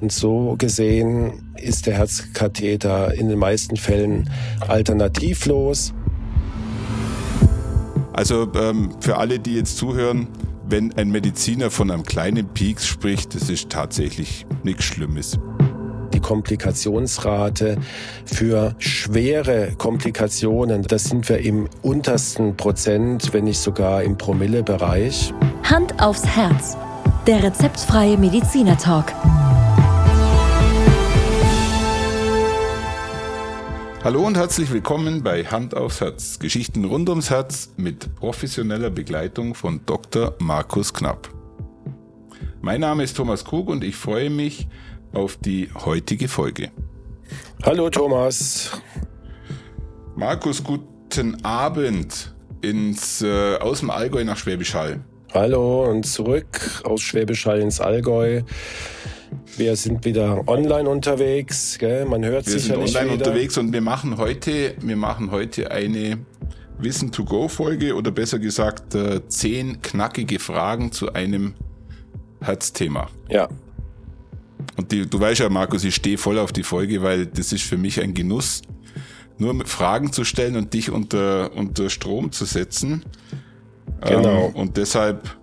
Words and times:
Und 0.00 0.12
so 0.12 0.54
gesehen 0.56 1.52
ist 1.56 1.86
der 1.86 1.94
Herzkatheter 1.98 3.14
in 3.14 3.28
den 3.28 3.38
meisten 3.38 3.76
Fällen 3.76 4.30
alternativlos. 4.66 5.92
Also 8.12 8.50
ähm, 8.54 8.90
für 9.00 9.18
alle, 9.18 9.38
die 9.38 9.54
jetzt 9.54 9.76
zuhören, 9.76 10.28
wenn 10.68 10.92
ein 10.96 11.10
Mediziner 11.10 11.70
von 11.70 11.90
einem 11.90 12.04
kleinen 12.04 12.48
Peaks 12.48 12.86
spricht, 12.86 13.34
das 13.34 13.50
ist 13.50 13.70
tatsächlich 13.70 14.46
nichts 14.62 14.84
Schlimmes. 14.84 15.38
Die 16.14 16.20
Komplikationsrate 16.20 17.78
für 18.24 18.74
schwere 18.78 19.72
Komplikationen, 19.76 20.82
das 20.82 21.04
sind 21.04 21.28
wir 21.28 21.38
im 21.38 21.68
untersten 21.82 22.56
Prozent, 22.56 23.32
wenn 23.32 23.44
nicht 23.44 23.60
sogar 23.60 24.02
im 24.02 24.16
Promillebereich. 24.16 25.32
Hand 25.64 26.02
aufs 26.02 26.24
Herz. 26.26 26.76
Der 27.26 27.42
rezeptfreie 27.42 28.16
Mediziner 28.16 28.78
Hallo 34.02 34.26
und 34.26 34.34
herzlich 34.34 34.72
willkommen 34.72 35.22
bei 35.22 35.44
Hand 35.44 35.76
aufs 35.76 36.00
Herz. 36.00 36.38
Geschichten 36.38 36.86
rund 36.86 37.10
ums 37.10 37.28
Herz 37.28 37.74
mit 37.76 38.14
professioneller 38.14 38.88
Begleitung 38.88 39.54
von 39.54 39.84
Dr. 39.84 40.36
Markus 40.38 40.94
Knapp. 40.94 41.28
Mein 42.62 42.80
Name 42.80 43.02
ist 43.02 43.18
Thomas 43.18 43.44
Krug 43.44 43.68
und 43.68 43.84
ich 43.84 43.96
freue 43.96 44.30
mich 44.30 44.68
auf 45.12 45.36
die 45.36 45.68
heutige 45.84 46.28
Folge. 46.28 46.70
Hallo 47.62 47.90
Thomas. 47.90 48.70
Markus, 50.16 50.64
guten 50.64 51.44
Abend 51.44 52.34
ins 52.62 53.20
äh, 53.20 53.56
aus 53.58 53.80
dem 53.80 53.90
Allgäu 53.90 54.24
nach 54.24 54.38
Schwäbisch 54.38 54.72
Hall. 54.72 55.04
Hallo 55.34 55.90
und 55.90 56.06
zurück 56.06 56.80
aus 56.84 57.02
Schwäbisch 57.02 57.44
Hall 57.44 57.60
ins 57.60 57.82
Allgäu. 57.82 58.40
Wir 59.56 59.76
sind 59.76 60.04
wieder 60.04 60.48
online 60.48 60.88
unterwegs, 60.88 61.78
gell? 61.78 62.04
man 62.04 62.24
hört 62.24 62.46
wir 62.46 62.58
sicherlich 62.58 62.92
sind 62.92 63.00
online 63.00 63.18
wieder. 63.18 63.26
unterwegs 63.26 63.58
und 63.58 63.72
wir 63.72 63.80
machen 63.80 64.16
heute, 64.16 64.74
wir 64.80 64.96
machen 64.96 65.30
heute 65.30 65.70
eine 65.70 66.18
Wissen 66.78 67.12
to 67.12 67.24
go 67.24 67.48
Folge 67.48 67.94
oder 67.94 68.10
besser 68.10 68.38
gesagt 68.38 68.94
äh, 68.94 69.26
zehn 69.28 69.82
knackige 69.82 70.38
Fragen 70.38 70.92
zu 70.92 71.12
einem 71.12 71.54
Herzthema. 72.40 73.08
Ja. 73.28 73.48
Und 74.76 74.92
die, 74.92 75.06
du 75.06 75.20
weißt 75.20 75.40
ja, 75.40 75.48
Markus, 75.48 75.84
ich 75.84 75.94
stehe 75.94 76.18
voll 76.18 76.38
auf 76.38 76.52
die 76.52 76.62
Folge, 76.62 77.02
weil 77.02 77.26
das 77.26 77.52
ist 77.52 77.62
für 77.62 77.76
mich 77.76 78.00
ein 78.00 78.14
Genuss, 78.14 78.62
nur 79.38 79.66
Fragen 79.66 80.12
zu 80.12 80.24
stellen 80.24 80.56
und 80.56 80.72
dich 80.74 80.90
unter, 80.90 81.54
unter 81.54 81.90
Strom 81.90 82.32
zu 82.32 82.44
setzen. 82.44 83.04
Genau. 84.02 84.48
Ähm, 84.48 84.54
und 84.54 84.76
deshalb, 84.76 85.36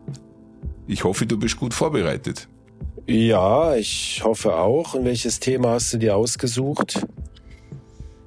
ich 0.87 1.03
hoffe, 1.03 1.25
du 1.25 1.37
bist 1.37 1.57
gut 1.57 1.73
vorbereitet. 1.73 2.47
Ja, 3.07 3.75
ich 3.75 4.21
hoffe 4.23 4.55
auch. 4.55 4.93
Und 4.93 5.05
welches 5.05 5.39
Thema 5.39 5.71
hast 5.71 5.93
du 5.93 5.97
dir 5.97 6.17
ausgesucht? 6.17 7.05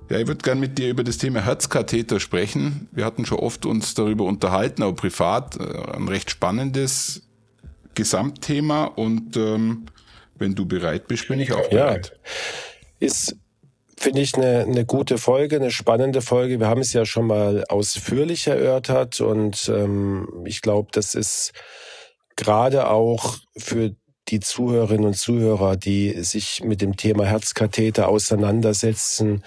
Ja, 0.08 0.18
ich 0.18 0.26
würde 0.26 0.42
gerne 0.42 0.60
mit 0.60 0.78
dir 0.78 0.88
über 0.88 1.04
das 1.04 1.18
Thema 1.18 1.44
Herzkatheter 1.44 2.18
sprechen. 2.18 2.88
Wir 2.90 3.04
hatten 3.04 3.26
schon 3.26 3.38
oft 3.38 3.66
uns 3.66 3.94
darüber 3.94 4.24
unterhalten, 4.24 4.82
aber 4.82 4.96
privat 4.96 5.56
äh, 5.56 5.92
ein 5.92 6.08
recht 6.08 6.30
spannendes 6.30 7.22
Gesamtthema. 7.94 8.84
Und 8.86 9.36
ähm, 9.36 9.86
wenn 10.36 10.54
du 10.54 10.66
bereit 10.66 11.06
bist, 11.08 11.28
bin 11.28 11.40
ich 11.40 11.52
auch 11.52 11.68
bereit. 11.68 12.12
Ja, 13.00 13.06
ist 13.06 13.36
finde 13.98 14.22
ich 14.22 14.34
eine, 14.34 14.60
eine 14.60 14.86
gute 14.86 15.18
Folge, 15.18 15.56
eine 15.56 15.70
spannende 15.70 16.22
Folge. 16.22 16.58
Wir 16.58 16.68
haben 16.68 16.80
es 16.80 16.94
ja 16.94 17.04
schon 17.04 17.26
mal 17.26 17.66
ausführlich 17.68 18.46
erörtert 18.46 19.20
und 19.20 19.68
ähm, 19.68 20.26
ich 20.46 20.62
glaube, 20.62 20.88
das 20.92 21.14
ist 21.14 21.52
gerade 22.34 22.88
auch 22.88 23.36
für 23.58 23.94
die 24.28 24.40
Zuhörerinnen 24.40 25.06
und 25.06 25.16
Zuhörer, 25.16 25.76
die 25.76 26.22
sich 26.22 26.62
mit 26.62 26.80
dem 26.80 26.96
Thema 26.96 27.24
Herzkatheter 27.24 28.08
auseinandersetzen 28.08 29.42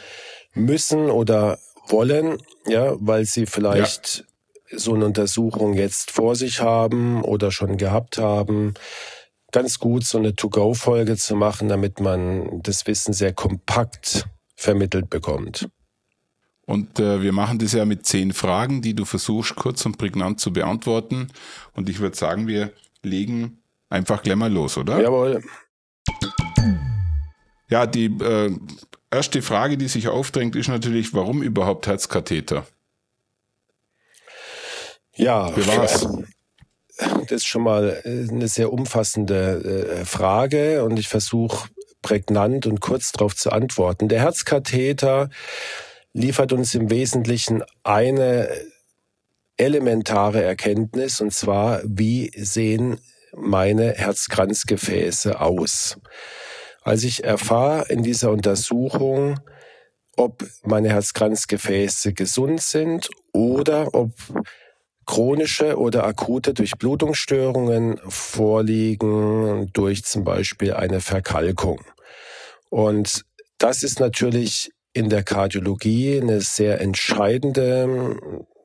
müssen 0.53 1.09
oder 1.09 1.59
wollen, 1.87 2.37
ja, 2.67 2.95
weil 2.99 3.25
sie 3.25 3.45
vielleicht 3.45 4.25
ja. 4.69 4.79
so 4.79 4.93
eine 4.93 5.05
Untersuchung 5.05 5.73
jetzt 5.73 6.11
vor 6.11 6.35
sich 6.35 6.59
haben 6.59 7.23
oder 7.23 7.51
schon 7.51 7.77
gehabt 7.77 8.17
haben, 8.17 8.73
ganz 9.51 9.79
gut 9.79 10.05
so 10.05 10.17
eine 10.17 10.35
To-Go-Folge 10.35 11.15
zu 11.15 11.35
machen, 11.35 11.69
damit 11.69 11.99
man 11.99 12.61
das 12.61 12.85
Wissen 12.87 13.13
sehr 13.13 13.33
kompakt 13.33 14.27
vermittelt 14.55 15.09
bekommt. 15.09 15.69
Und 16.65 16.99
äh, 16.99 17.21
wir 17.21 17.33
machen 17.33 17.59
das 17.59 17.73
ja 17.73 17.85
mit 17.85 18.05
zehn 18.05 18.31
Fragen, 18.31 18.81
die 18.81 18.93
du 18.93 19.05
versuchst 19.05 19.55
kurz 19.55 19.85
und 19.85 19.97
prägnant 19.97 20.39
zu 20.39 20.53
beantworten. 20.53 21.27
Und 21.73 21.89
ich 21.89 21.99
würde 21.99 22.15
sagen, 22.15 22.47
wir 22.47 22.71
legen 23.01 23.62
einfach 23.93 24.23
gleich 24.23 24.35
mal 24.35 24.51
los, 24.51 24.77
oder? 24.77 24.99
Jawohl. 24.99 25.43
Ja, 27.69 27.85
die 27.85 28.05
äh, 28.05 28.51
erste 29.09 29.41
Frage, 29.41 29.77
die 29.77 29.87
sich 29.87 30.07
aufdrängt, 30.07 30.55
ist 30.55 30.67
natürlich, 30.67 31.13
warum 31.13 31.41
überhaupt 31.41 31.87
Herzkatheter? 31.87 32.65
Ja? 35.15 35.51
Das 35.51 37.31
ist 37.31 37.47
schon 37.47 37.63
mal 37.63 38.01
eine 38.05 38.47
sehr 38.47 38.73
umfassende 38.73 39.99
äh, 40.01 40.05
Frage 40.05 40.83
und 40.83 40.97
ich 40.97 41.07
versuche 41.07 41.69
prägnant 42.01 42.65
und 42.65 42.81
kurz 42.81 43.11
darauf 43.11 43.35
zu 43.35 43.51
antworten. 43.51 44.09
Der 44.09 44.21
Herzkatheter 44.21 45.29
liefert 46.13 46.51
uns 46.51 46.75
im 46.75 46.89
Wesentlichen 46.89 47.63
eine 47.83 48.49
elementare 49.57 50.43
Erkenntnis, 50.43 51.21
und 51.21 51.31
zwar, 51.33 51.81
wie 51.85 52.31
sehen 52.35 52.99
meine 53.35 53.93
Herzkranzgefäße 53.93 55.39
aus? 55.39 55.97
Also 56.81 57.07
ich 57.07 57.23
erfahre 57.23 57.85
in 57.89 58.03
dieser 58.03 58.31
Untersuchung, 58.31 59.39
ob 60.15 60.45
meine 60.63 60.89
Herzkranzgefäße 60.89 62.13
gesund 62.13 62.61
sind 62.61 63.09
oder 63.31 63.93
ob 63.93 64.11
chronische 65.05 65.77
oder 65.77 66.05
akute 66.05 66.53
Durchblutungsstörungen 66.53 67.99
vorliegen 68.07 69.69
durch 69.73 70.05
zum 70.05 70.23
Beispiel 70.23 70.73
eine 70.73 71.01
Verkalkung. 71.01 71.81
Und 72.69 73.25
das 73.57 73.83
ist 73.83 73.99
natürlich 73.99 74.71
in 74.93 75.09
der 75.09 75.23
Kardiologie 75.23 76.21
eine 76.21 76.41
sehr 76.41 76.79
entscheidende 76.79 78.17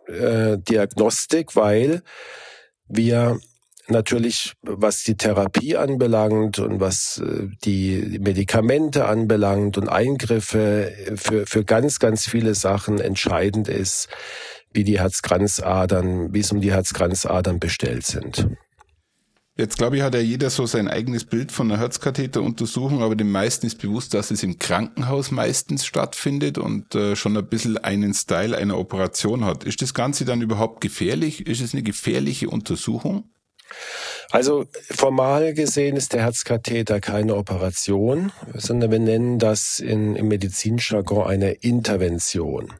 äh, 0.06 0.58
Diagnostik, 0.58 1.56
weil 1.56 2.02
wir 2.86 3.38
natürlich, 3.91 4.54
was 4.62 5.03
die 5.03 5.16
Therapie 5.16 5.76
anbelangt 5.76 6.59
und 6.59 6.81
was 6.81 7.19
äh, 7.19 7.49
die 7.65 8.19
Medikamente 8.21 9.06
anbelangt 9.06 9.78
und 9.78 9.88
Eingriffe 9.88 10.93
für, 11.16 11.47
für 11.47 11.65
ganz, 11.65 11.99
ganz 11.99 12.26
viele 12.26 12.54
Sachen 12.54 13.00
entscheidend 13.00 13.69
ist, 13.69 14.09
wie 14.72 14.84
die 14.84 14.99
Herzkranzadern, 14.99 16.32
wie 16.32 16.41
es 16.41 16.53
um 16.53 16.60
die 16.60 16.72
Herzkranzadern 16.72 17.59
bestellt 17.59 18.04
sind. 18.04 18.49
Jetzt 19.56 19.76
glaube 19.76 19.97
ich, 19.97 20.03
hat 20.03 20.15
ja 20.15 20.20
jeder 20.20 20.50
so 20.50 20.66
sein 20.66 20.87
eigenes 20.87 21.25
Bild 21.25 21.50
von 21.50 21.69
einer 21.69 21.81
Herzkatheteruntersuchung, 21.81 23.03
aber 23.03 23.16
den 23.16 23.32
meisten 23.32 23.66
ist 23.66 23.78
bewusst, 23.78 24.15
dass 24.15 24.31
es 24.31 24.44
im 24.44 24.60
Krankenhaus 24.60 25.32
meistens 25.32 25.84
stattfindet 25.84 26.59
und 26.59 26.94
äh, 26.94 27.16
schon 27.16 27.37
ein 27.37 27.49
bisschen 27.49 27.76
einen 27.76 28.15
Style 28.15 28.56
einer 28.56 28.78
Operation 28.78 29.44
hat. 29.44 29.65
Ist 29.65 29.82
das 29.82 29.94
Ganze 29.94 30.25
dann 30.25 30.43
überhaupt 30.43 30.81
gefährlich? 30.81 31.49
Ist 31.49 31.60
es 31.60 31.75
eine 31.75 31.82
gefährliche 31.82 32.49
Untersuchung? 32.49 33.25
Also 34.30 34.66
formal 34.90 35.54
gesehen 35.54 35.96
ist 35.96 36.12
der 36.12 36.22
Herzkatheter 36.22 37.00
keine 37.00 37.34
Operation, 37.34 38.32
sondern 38.54 38.90
wir 38.90 38.98
nennen 38.98 39.38
das 39.38 39.80
in, 39.80 40.16
im 40.16 40.28
Medizinjargon 40.28 41.26
eine 41.26 41.52
Intervention. 41.52 42.74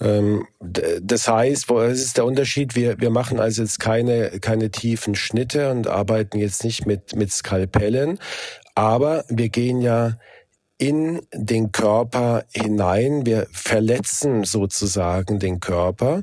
Ähm, 0.00 0.46
das 0.60 1.28
heißt, 1.28 1.68
was 1.68 1.98
ist 1.98 2.16
der 2.18 2.24
Unterschied? 2.24 2.76
Wir, 2.76 3.00
wir 3.00 3.10
machen 3.10 3.40
also 3.40 3.62
jetzt 3.62 3.80
keine, 3.80 4.38
keine 4.40 4.70
tiefen 4.70 5.14
Schnitte 5.14 5.70
und 5.70 5.88
arbeiten 5.88 6.38
jetzt 6.38 6.62
nicht 6.62 6.86
mit, 6.86 7.16
mit 7.16 7.32
Skalpellen, 7.32 8.20
aber 8.74 9.24
wir 9.28 9.48
gehen 9.48 9.80
ja 9.80 10.18
in 10.78 11.26
den 11.32 11.72
Körper 11.72 12.44
hinein. 12.52 13.26
Wir 13.26 13.48
verletzen 13.52 14.44
sozusagen 14.44 15.40
den 15.40 15.58
Körper. 15.58 16.22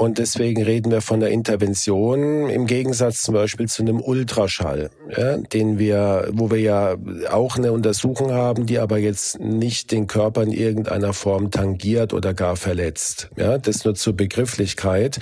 Und 0.00 0.16
deswegen 0.16 0.62
reden 0.62 0.90
wir 0.90 1.02
von 1.02 1.20
der 1.20 1.28
Intervention 1.28 2.48
im 2.48 2.66
Gegensatz 2.66 3.20
zum 3.20 3.34
Beispiel 3.34 3.68
zu 3.68 3.82
einem 3.82 4.00
Ultraschall, 4.00 4.88
ja, 5.14 5.36
den 5.36 5.78
wir, 5.78 6.30
wo 6.32 6.50
wir 6.50 6.58
ja 6.58 6.96
auch 7.30 7.58
eine 7.58 7.70
Untersuchung 7.70 8.32
haben, 8.32 8.64
die 8.64 8.78
aber 8.78 8.96
jetzt 8.96 9.40
nicht 9.40 9.92
den 9.92 10.06
Körper 10.06 10.42
in 10.42 10.52
irgendeiner 10.52 11.12
Form 11.12 11.50
tangiert 11.50 12.14
oder 12.14 12.32
gar 12.32 12.56
verletzt. 12.56 13.28
Ja, 13.36 13.58
das 13.58 13.84
nur 13.84 13.94
zur 13.94 14.14
Begrifflichkeit. 14.14 15.20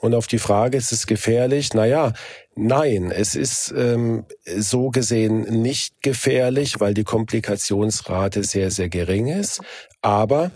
Und 0.00 0.14
auf 0.14 0.26
die 0.26 0.38
Frage, 0.38 0.78
ist 0.78 0.90
es 0.90 1.06
gefährlich? 1.06 1.74
Naja, 1.74 2.14
Nein, 2.60 3.12
es 3.12 3.36
ist 3.36 3.72
ähm, 3.76 4.24
so 4.44 4.90
gesehen 4.90 5.42
nicht 5.62 6.02
gefährlich, 6.02 6.80
weil 6.80 6.92
die 6.92 7.04
Komplikationsrate 7.04 8.42
sehr, 8.42 8.72
sehr 8.72 8.88
gering 8.88 9.28
ist. 9.28 9.60
Aber 10.00 10.52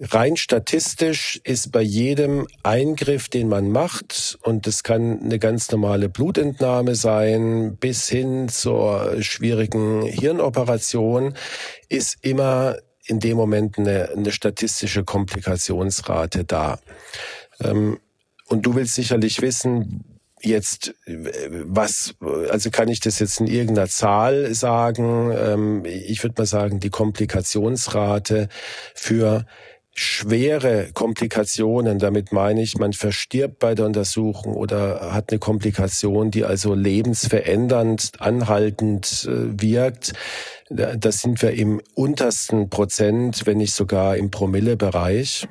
Rein 0.00 0.36
statistisch 0.36 1.40
ist 1.44 1.70
bei 1.70 1.82
jedem 1.82 2.48
Eingriff, 2.64 3.28
den 3.28 3.48
man 3.48 3.70
macht, 3.70 4.36
und 4.42 4.66
das 4.66 4.82
kann 4.82 5.20
eine 5.22 5.38
ganz 5.38 5.70
normale 5.70 6.08
Blutentnahme 6.08 6.96
sein, 6.96 7.76
bis 7.76 8.08
hin 8.08 8.48
zur 8.48 9.22
schwierigen 9.22 10.02
Hirnoperation, 10.02 11.34
ist 11.88 12.16
immer 12.22 12.76
in 13.04 13.20
dem 13.20 13.36
Moment 13.36 13.78
eine, 13.78 14.10
eine 14.10 14.32
statistische 14.32 15.04
Komplikationsrate 15.04 16.44
da. 16.44 16.80
Ähm, 17.60 18.00
und 18.46 18.66
du 18.66 18.74
willst 18.74 18.94
sicherlich 18.94 19.40
wissen, 19.40 20.11
jetzt, 20.42 20.94
was, 21.06 22.14
also 22.20 22.70
kann 22.70 22.88
ich 22.88 23.00
das 23.00 23.18
jetzt 23.18 23.40
in 23.40 23.46
irgendeiner 23.46 23.88
Zahl 23.88 24.54
sagen? 24.54 25.32
Ähm, 25.36 25.84
ich 25.84 26.22
würde 26.22 26.34
mal 26.38 26.46
sagen, 26.46 26.80
die 26.80 26.90
Komplikationsrate 26.90 28.48
für 28.94 29.46
schwere 29.94 30.88
Komplikationen, 30.94 31.98
damit 31.98 32.32
meine 32.32 32.62
ich, 32.62 32.78
man 32.78 32.94
verstirbt 32.94 33.58
bei 33.58 33.74
der 33.74 33.86
Untersuchung 33.86 34.54
oder 34.54 35.12
hat 35.12 35.30
eine 35.30 35.38
Komplikation, 35.38 36.30
die 36.30 36.44
also 36.44 36.74
lebensverändernd, 36.74 38.12
anhaltend 38.18 39.28
äh, 39.28 39.60
wirkt. 39.60 40.14
Da 40.74 41.12
sind 41.12 41.42
wir 41.42 41.50
im 41.52 41.82
untersten 41.94 42.70
Prozent, 42.70 43.44
wenn 43.44 43.58
nicht 43.58 43.74
sogar 43.74 44.16
im 44.16 44.30
Promillebereich. 44.30 45.46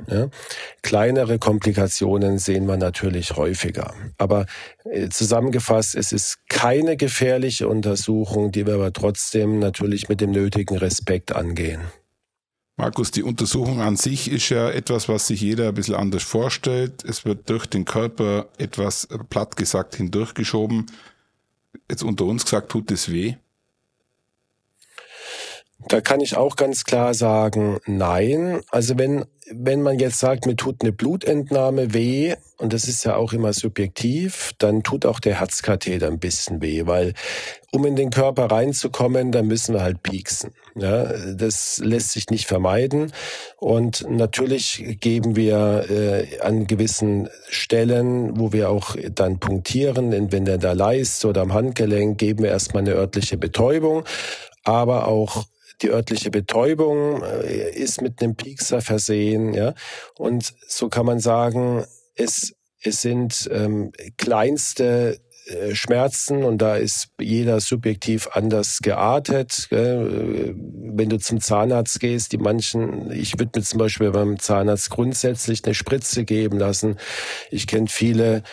Kleinere 0.82 1.38
Komplikationen 1.38 2.40
sehen 2.40 2.66
wir 2.66 2.78
natürlich 2.78 3.36
häufiger. 3.36 3.94
Aber 4.18 4.48
äh, 4.84 5.10
zusammengefasst, 5.10 5.94
es 5.94 6.12
ist 6.12 6.40
keine 6.50 6.98
gefährliche 6.98 7.68
Untersuchung, 7.68 8.52
die 8.52 8.66
wir 8.66 8.74
aber 8.76 8.94
trotzdem 8.94 9.60
natürlich 9.60 10.10
mit 10.10 10.22
dem 10.22 10.32
nötigen 10.32 10.78
Respekt 10.78 11.36
angehen. 11.36 11.82
Markus, 12.82 13.12
die 13.12 13.22
Untersuchung 13.22 13.80
an 13.80 13.96
sich 13.96 14.32
ist 14.32 14.50
ja 14.50 14.68
etwas, 14.68 15.08
was 15.08 15.28
sich 15.28 15.40
jeder 15.40 15.68
ein 15.68 15.76
bisschen 15.76 15.94
anders 15.94 16.24
vorstellt. 16.24 17.06
Es 17.06 17.26
wird 17.26 17.48
durch 17.48 17.68
den 17.68 17.86
Körper 17.86 18.50
etwas 18.58 19.08
platt 19.30 19.56
gesagt 19.56 19.98
hindurchgeschoben. 19.98 20.88
Jetzt 21.92 22.02
unter 22.02 22.26
uns 22.26 22.44
gesagt, 22.44 22.72
tut 22.72 22.90
es 22.90 23.12
weh? 23.12 23.36
Da 25.88 26.02
kann 26.02 26.20
ich 26.20 26.38
auch 26.38 26.56
ganz 26.56 26.84
klar 26.84 27.14
sagen, 27.14 27.80
nein. 27.86 28.62
Also 28.70 28.98
wenn, 28.98 29.26
wenn 29.52 29.82
man 29.82 30.00
jetzt 30.00 30.20
sagt, 30.20 30.46
mir 30.46 30.56
tut 30.56 30.82
eine 30.82 30.92
Blutentnahme 30.92 31.94
weh, 31.94 32.36
und 32.58 32.74
das 32.74 32.88
ist 32.88 33.04
ja 33.04 33.16
auch 33.16 33.34
immer 33.34 33.54
subjektiv, 33.54 34.52
dann 34.60 34.84
tut 34.84 35.06
auch 35.06 35.20
der 35.20 35.40
Herzkatheter 35.40 36.08
ein 36.08 36.20
bisschen 36.20 36.62
weh, 36.62 36.86
weil 36.86 37.14
um 37.72 37.86
in 37.86 37.96
den 37.96 38.12
Körper 38.12 38.46
reinzukommen, 38.46 39.32
dann 39.32 39.48
müssen 39.48 39.74
wir 39.74 39.82
halt 39.82 40.04
pieksen. 40.04 40.52
Ja, 40.76 41.12
das 41.34 41.82
lässt 41.84 42.12
sich 42.12 42.30
nicht 42.30 42.46
vermeiden. 42.46 43.12
Und 43.58 44.06
natürlich 44.10 44.98
geben 45.00 45.36
wir 45.36 45.86
äh, 45.90 46.40
an 46.42 46.68
gewissen 46.68 47.30
Stellen, 47.50 48.40
wo 48.40 48.54
wir 48.54 48.70
auch 48.70 48.96
dann 49.14 49.40
punktieren, 49.40 50.14
entweder 50.14 50.56
in 50.56 50.62
der 50.62 50.76
Leiste 50.76 51.28
oder 51.28 51.42
am 51.42 51.54
Handgelenk, 51.54 52.18
geben 52.18 52.44
wir 52.44 52.52
erstmal 52.52 52.84
eine 52.84 52.94
örtliche 52.94 53.38
Betäubung 53.38 54.06
aber 54.64 55.08
auch 55.08 55.46
die 55.82 55.90
örtliche 55.90 56.32
Betäubung 56.32 57.24
äh, 57.24 57.72
ist 57.72 58.02
mit 58.02 58.22
einem 58.22 58.36
Piekser 58.36 58.82
versehen, 58.82 59.54
ja. 59.54 59.74
Und 60.18 60.54
so 60.68 60.90
kann 60.90 61.06
man 61.06 61.20
sagen, 61.20 61.84
es, 62.16 62.54
es 62.82 63.02
sind 63.02 63.50
ähm, 63.52 63.92
kleinste 64.18 65.20
äh, 65.48 65.74
Schmerzen 65.74 66.44
und 66.44 66.60
da 66.60 66.76
ist 66.76 67.10
jeder 67.20 67.60
subjektiv 67.60 68.30
anders 68.34 68.80
geartet. 68.80 69.68
Gell? 69.70 70.54
Wenn 70.56 71.10
du 71.10 71.18
zum 71.18 71.42
Zahnarzt 71.42 72.00
gehst, 72.00 72.32
die 72.32 72.38
manchen, 72.38 73.12
ich 73.12 73.40
würde 73.40 73.60
mir 73.60 73.64
zum 73.64 73.80
Beispiel 73.80 74.12
beim 74.12 74.40
Zahnarzt 74.40 74.92
grundsätzlich 74.92 75.66
eine 75.66 75.74
Spritze 75.74 76.26
geben 76.26 76.60
lassen. 76.60 76.98
Ich 77.50 77.66
kenne 77.66 77.88
viele 77.88 78.44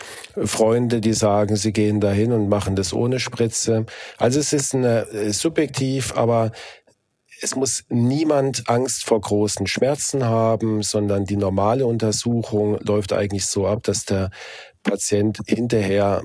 Freunde, 0.42 1.00
die 1.00 1.12
sagen, 1.12 1.56
sie 1.56 1.72
gehen 1.72 2.00
dahin 2.00 2.32
und 2.32 2.48
machen 2.48 2.74
das 2.74 2.94
ohne 2.94 3.20
Spritze. 3.20 3.84
Also 4.16 4.40
es 4.40 4.52
ist 4.52 4.74
eine, 4.74 5.08
äh, 5.10 5.32
subjektiv, 5.32 6.16
aber 6.16 6.52
es 7.40 7.54
muss 7.56 7.84
niemand 7.88 8.68
Angst 8.68 9.04
vor 9.04 9.20
großen 9.20 9.66
Schmerzen 9.66 10.24
haben, 10.24 10.82
sondern 10.82 11.24
die 11.24 11.36
normale 11.36 11.86
Untersuchung 11.86 12.78
läuft 12.80 13.12
eigentlich 13.12 13.46
so 13.46 13.66
ab, 13.66 13.82
dass 13.84 14.04
der 14.04 14.30
Patient 14.82 15.38
hinterher 15.46 16.22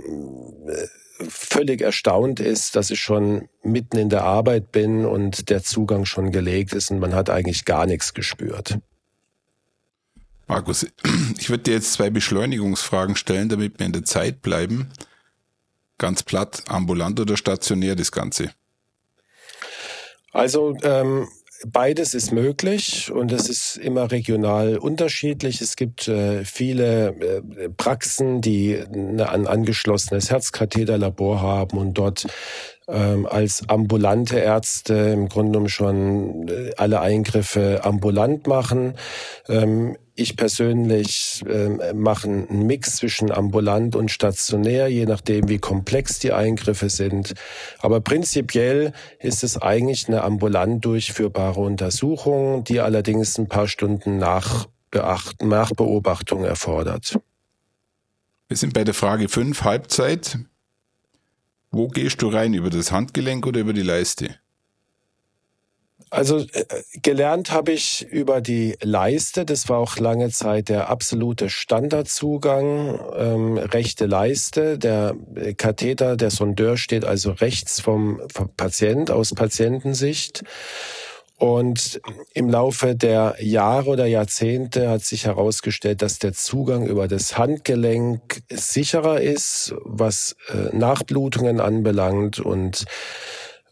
äh, 0.68 0.88
völlig 1.30 1.82
erstaunt 1.82 2.40
ist, 2.40 2.76
dass 2.76 2.90
ich 2.90 3.00
schon 3.00 3.48
mitten 3.64 3.98
in 3.98 4.10
der 4.10 4.24
Arbeit 4.24 4.72
bin 4.72 5.06
und 5.06 5.50
der 5.50 5.64
Zugang 5.64 6.06
schon 6.06 6.32
gelegt 6.32 6.74
ist 6.74 6.92
und 6.92 7.00
man 7.00 7.14
hat 7.14 7.30
eigentlich 7.30 7.66
gar 7.66 7.86
nichts 7.86 8.14
gespürt. 8.14 8.80
Markus, 10.48 10.86
ich 11.38 11.50
würde 11.50 11.64
dir 11.64 11.74
jetzt 11.74 11.94
zwei 11.94 12.10
Beschleunigungsfragen 12.10 13.16
stellen, 13.16 13.50
damit 13.50 13.80
wir 13.80 13.86
in 13.86 13.94
der 13.94 14.06
Zeit 14.06 14.42
bleiben. 14.42 14.90
Ganz 15.98 16.24
platt, 16.24 16.64
ambulant 16.68 17.20
oder 17.20 17.38
stationär 17.38 17.96
das 17.96 18.12
Ganze? 18.12 18.52
Also 20.34 20.76
ähm, 20.84 21.28
beides 21.66 22.14
ist 22.14 22.32
möglich 22.32 23.12
und 23.12 23.32
es 23.32 23.50
ist 23.50 23.78
immer 23.78 24.12
regional 24.12 24.78
unterschiedlich. 24.78 25.62
Es 25.62 25.76
gibt 25.76 26.08
äh, 26.08 26.44
viele 26.44 27.10
äh, 27.10 27.70
Praxen, 27.70 28.42
die 28.42 28.78
ein 28.78 29.48
angeschlossenes 29.48 30.30
Herzkatheterlabor 30.30 31.42
haben 31.42 31.78
und 31.78 31.94
dort 31.94 32.26
ähm, 32.88 33.26
als 33.26 33.70
ambulante 33.70 34.40
Ärzte 34.40 34.94
im 34.94 35.30
Grunde 35.30 35.52
genommen 35.52 35.70
schon 35.70 36.48
äh, 36.50 36.72
alle 36.78 37.00
Eingriffe 37.00 37.82
ambulant 37.84 38.48
machen. 38.48 38.96
Ähm, 39.48 39.96
ich 40.16 40.38
persönlich 40.38 41.44
äh, 41.48 41.94
mache 41.94 42.28
einen 42.28 42.68
Mix 42.68 42.98
zwischen 42.98 43.32
ambulant 43.32 43.96
und 43.96 44.12
stationär, 44.12 44.88
je 44.88 45.06
nachdem, 45.06 45.50
wie 45.50 45.58
komplex 45.58 46.20
die 46.20 46.32
Eingriffe 46.32 46.90
sind. 46.90 47.34
Aber 47.80 48.00
prinzipiell 48.00 48.94
ist 49.20 49.44
es 49.44 49.62
eigentlich 49.62 50.08
eine 50.08 50.24
ambulant 50.24 50.86
durchführbare 50.86 51.62
Untersuchung, 51.62 52.64
die 52.64 52.80
allerdings 52.80 53.38
ein 53.40 53.48
paar 53.48 53.68
Stunden 53.68 54.18
nach, 54.18 54.68
nach 55.42 55.72
Beobachtung 55.72 56.44
erfordert. 56.44 57.18
Wir 58.48 58.58
sind 58.58 58.74
bei 58.74 58.84
der 58.84 58.94
Frage 58.94 59.30
5, 59.30 59.64
Halbzeit. 59.64 60.38
Wo 61.72 61.88
gehst 61.88 62.22
du 62.22 62.28
rein? 62.28 62.54
Über 62.54 62.70
das 62.70 62.92
Handgelenk 62.92 63.48
oder 63.48 63.62
über 63.62 63.74
die 63.74 63.82
Leiste? 63.82 64.36
Also 66.14 66.38
äh, 66.38 66.66
gelernt 67.02 67.52
habe 67.52 67.72
ich 67.72 68.06
über 68.08 68.40
die 68.40 68.78
Leiste. 68.84 69.46
Das 69.46 69.68
war 69.68 69.80
auch 69.80 69.98
lange 69.98 70.30
Zeit 70.30 70.70
der 70.70 70.92
absolute 70.92 71.50
Standardzugang. 71.50 73.00
Ähm, 73.18 73.58
rechte 73.58 74.06
Leiste. 74.06 74.78
Der 74.78 75.16
Katheter, 75.58 76.16
der 76.16 76.30
Sondeur 76.30 76.78
steht 76.78 77.04
also 77.04 77.32
rechts 77.32 77.82
vom, 77.82 78.22
vom 78.32 78.50
Patient 78.56 79.10
aus 79.10 79.34
Patientensicht. 79.34 80.44
Und 81.40 82.00
im 82.36 82.48
Laufe 82.48 82.96
der 82.96 83.38
Jahre 83.40 83.90
oder 83.90 84.06
Jahrzehnte 84.06 84.92
hat 84.92 85.02
sich 85.02 85.26
herausgestellt, 85.26 86.04
dass 86.04 86.20
der 86.20 86.34
Zugang 86.34 86.86
über 86.86 87.08
das 87.08 87.40
Handgelenk 87.40 88.44
sicherer 88.52 89.20
ist, 89.20 89.74
was 89.84 90.36
äh, 90.50 90.78
Nachblutungen 90.78 91.60
anbelangt 91.60 92.40
und 92.40 92.86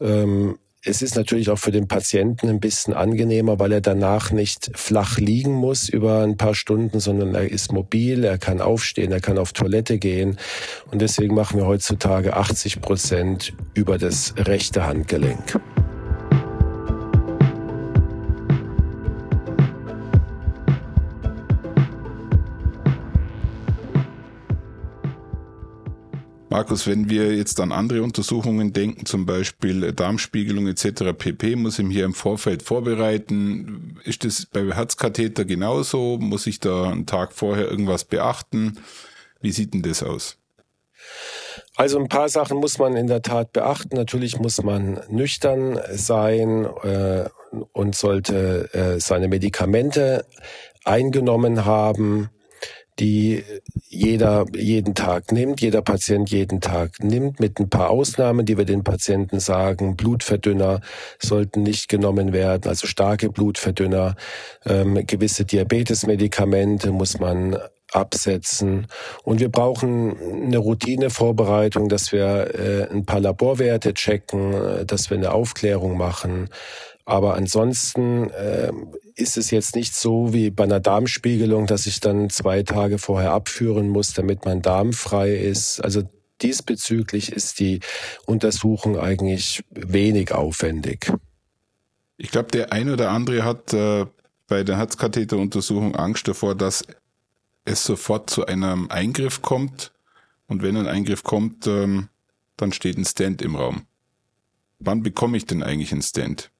ähm, 0.00 0.58
es 0.84 1.00
ist 1.00 1.14
natürlich 1.14 1.48
auch 1.50 1.58
für 1.58 1.70
den 1.70 1.86
Patienten 1.86 2.48
ein 2.48 2.58
bisschen 2.58 2.92
angenehmer, 2.92 3.58
weil 3.60 3.72
er 3.72 3.80
danach 3.80 4.32
nicht 4.32 4.70
flach 4.74 5.18
liegen 5.18 5.52
muss 5.52 5.88
über 5.88 6.22
ein 6.22 6.36
paar 6.36 6.54
Stunden, 6.54 6.98
sondern 6.98 7.34
er 7.34 7.48
ist 7.50 7.72
mobil, 7.72 8.24
er 8.24 8.38
kann 8.38 8.60
aufstehen, 8.60 9.12
er 9.12 9.20
kann 9.20 9.38
auf 9.38 9.52
Toilette 9.52 9.98
gehen. 9.98 10.38
Und 10.90 11.00
deswegen 11.00 11.34
machen 11.34 11.58
wir 11.58 11.66
heutzutage 11.66 12.34
80 12.36 12.80
Prozent 12.80 13.52
über 13.74 13.96
das 13.96 14.34
rechte 14.36 14.84
Handgelenk. 14.84 15.60
Markus, 26.52 26.86
wenn 26.86 27.08
wir 27.08 27.34
jetzt 27.34 27.60
an 27.60 27.72
andere 27.72 28.02
Untersuchungen 28.02 28.74
denken, 28.74 29.06
zum 29.06 29.24
Beispiel 29.24 29.90
Darmspiegelung 29.94 30.66
etc., 30.66 31.14
pp, 31.16 31.56
muss 31.56 31.78
ich 31.78 31.86
mich 31.86 31.96
hier 31.96 32.04
im 32.04 32.12
Vorfeld 32.12 32.62
vorbereiten. 32.62 33.98
Ist 34.04 34.22
das 34.22 34.44
bei 34.44 34.70
Herzkatheter 34.70 35.46
genauso? 35.46 36.18
Muss 36.20 36.46
ich 36.46 36.60
da 36.60 36.90
einen 36.90 37.06
Tag 37.06 37.32
vorher 37.32 37.70
irgendwas 37.70 38.04
beachten? 38.04 38.78
Wie 39.40 39.50
sieht 39.50 39.72
denn 39.72 39.80
das 39.80 40.02
aus? 40.02 40.36
Also 41.76 41.98
ein 41.98 42.08
paar 42.08 42.28
Sachen 42.28 42.58
muss 42.58 42.78
man 42.78 42.96
in 42.96 43.06
der 43.06 43.22
Tat 43.22 43.54
beachten. 43.54 43.96
Natürlich 43.96 44.38
muss 44.38 44.62
man 44.62 45.00
nüchtern 45.08 45.80
sein 45.90 46.66
äh, 46.82 47.30
und 47.72 47.96
sollte 47.96 48.68
äh, 48.74 49.00
seine 49.00 49.28
Medikamente 49.28 50.26
eingenommen 50.84 51.64
haben 51.64 52.28
die 53.02 53.42
jeder 53.88 54.46
jeden 54.54 54.94
Tag 54.94 55.32
nimmt, 55.32 55.60
jeder 55.60 55.82
Patient 55.82 56.30
jeden 56.30 56.60
Tag 56.60 57.02
nimmt, 57.02 57.40
mit 57.40 57.58
ein 57.58 57.68
paar 57.68 57.90
Ausnahmen, 57.90 58.46
die 58.46 58.56
wir 58.56 58.64
den 58.64 58.84
Patienten 58.84 59.40
sagen. 59.40 59.96
Blutverdünner 59.96 60.80
sollten 61.18 61.64
nicht 61.64 61.88
genommen 61.88 62.32
werden, 62.32 62.68
also 62.68 62.86
starke 62.86 63.28
Blutverdünner. 63.28 64.14
Ähm, 64.64 65.04
gewisse 65.04 65.44
Diabetesmedikamente 65.44 66.92
muss 66.92 67.18
man 67.18 67.58
absetzen. 67.92 68.86
Und 69.24 69.40
wir 69.40 69.50
brauchen 69.50 70.16
eine 70.44 70.58
Routinevorbereitung, 70.58 71.88
dass 71.88 72.12
wir 72.12 72.54
äh, 72.54 72.88
ein 72.90 73.04
paar 73.04 73.20
Laborwerte 73.20 73.94
checken, 73.94 74.54
äh, 74.54 74.86
dass 74.86 75.10
wir 75.10 75.18
eine 75.18 75.32
Aufklärung 75.32 75.96
machen. 75.96 76.48
Aber 77.04 77.34
ansonsten 77.34 78.30
äh, 78.30 78.72
ist 79.14 79.36
es 79.36 79.50
jetzt 79.50 79.74
nicht 79.74 79.94
so 79.94 80.32
wie 80.32 80.50
bei 80.50 80.64
einer 80.64 80.80
Darmspiegelung, 80.80 81.66
dass 81.66 81.86
ich 81.86 82.00
dann 82.00 82.30
zwei 82.30 82.62
Tage 82.62 82.98
vorher 82.98 83.32
abführen 83.32 83.88
muss, 83.88 84.14
damit 84.14 84.44
mein 84.44 84.62
Darm 84.62 84.92
frei 84.92 85.34
ist. 85.34 85.80
Also 85.80 86.02
diesbezüglich 86.42 87.32
ist 87.32 87.60
die 87.60 87.80
Untersuchung 88.26 88.98
eigentlich 88.98 89.64
wenig 89.70 90.32
aufwendig. 90.32 91.12
Ich 92.16 92.30
glaube, 92.30 92.50
der 92.50 92.72
ein 92.72 92.88
oder 92.88 93.10
andere 93.10 93.44
hat 93.44 93.72
äh, 93.72 94.06
bei 94.46 94.62
der 94.62 94.76
Herzkatheteruntersuchung 94.76 95.96
Angst 95.96 96.28
davor, 96.28 96.54
dass 96.54 96.84
es 97.64 97.84
sofort 97.84 98.30
zu 98.30 98.46
einem 98.46 98.90
Eingriff 98.90 99.42
kommt. 99.42 99.92
Und 100.46 100.62
wenn 100.62 100.76
ein 100.76 100.86
Eingriff 100.86 101.22
kommt, 101.22 101.66
ähm, 101.66 102.08
dann 102.56 102.72
steht 102.72 102.98
ein 102.98 103.04
Stand 103.04 103.42
im 103.42 103.56
Raum. 103.56 103.86
Wann 104.78 105.02
bekomme 105.02 105.36
ich 105.36 105.46
denn 105.46 105.62
eigentlich 105.62 105.92
einen 105.92 106.02
Stand? 106.02 106.50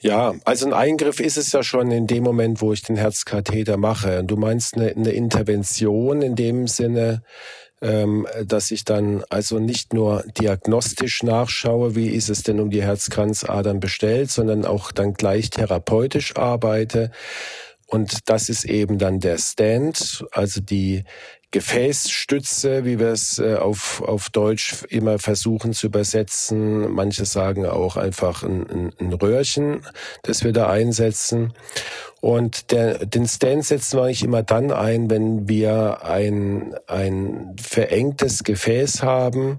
Ja, 0.00 0.34
also 0.44 0.66
ein 0.66 0.72
Eingriff 0.72 1.20
ist 1.20 1.36
es 1.36 1.52
ja 1.52 1.62
schon 1.62 1.90
in 1.92 2.08
dem 2.08 2.24
Moment, 2.24 2.60
wo 2.60 2.72
ich 2.72 2.82
den 2.82 2.96
Herzkatheter 2.96 3.76
mache. 3.76 4.24
Du 4.24 4.36
meinst 4.36 4.76
eine, 4.76 4.90
eine 4.90 5.12
Intervention 5.12 6.22
in 6.22 6.34
dem 6.34 6.66
Sinne, 6.66 7.22
ähm, 7.80 8.26
dass 8.44 8.70
ich 8.70 8.84
dann 8.84 9.22
also 9.28 9.58
nicht 9.58 9.92
nur 9.92 10.24
diagnostisch 10.38 11.22
nachschaue, 11.22 11.94
wie 11.94 12.08
ist 12.08 12.30
es 12.30 12.42
denn 12.42 12.58
um 12.58 12.70
die 12.70 12.82
Herzkranzadern 12.82 13.80
bestellt, 13.80 14.30
sondern 14.30 14.64
auch 14.64 14.92
dann 14.92 15.14
gleich 15.14 15.50
therapeutisch 15.50 16.36
arbeite. 16.36 17.10
Und 17.86 18.28
das 18.30 18.48
ist 18.48 18.64
eben 18.64 18.98
dann 18.98 19.20
der 19.20 19.38
Stand, 19.38 20.24
also 20.32 20.60
die 20.60 21.04
Gefäßstütze, 21.52 22.84
wie 22.84 22.98
wir 22.98 23.08
es 23.08 23.38
äh, 23.38 23.54
auf, 23.54 24.02
auf 24.02 24.30
Deutsch 24.30 24.84
immer 24.88 25.18
versuchen 25.18 25.74
zu 25.74 25.86
übersetzen. 25.86 26.90
Manche 26.90 27.26
sagen 27.26 27.66
auch 27.66 27.96
einfach 27.96 28.42
ein, 28.42 28.92
ein, 28.98 29.12
Röhrchen, 29.12 29.86
das 30.22 30.42
wir 30.44 30.52
da 30.52 30.68
einsetzen. 30.70 31.52
Und 32.20 32.72
der, 32.72 33.04
den 33.04 33.28
Stand 33.28 33.66
setzen 33.66 33.98
wir 33.98 34.04
eigentlich 34.04 34.24
immer 34.24 34.42
dann 34.42 34.72
ein, 34.72 35.10
wenn 35.10 35.48
wir 35.48 36.04
ein, 36.04 36.74
ein 36.86 37.54
verengtes 37.60 38.44
Gefäß 38.44 39.02
haben, 39.02 39.58